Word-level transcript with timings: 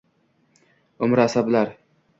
umri 1.03 1.21
abaslar. 1.25 1.67